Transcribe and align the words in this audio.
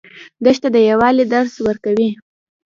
دښته 0.43 0.67
د 0.75 0.77
یووالي 0.89 1.25
درس 1.33 1.53
ورکوي. 1.67 2.09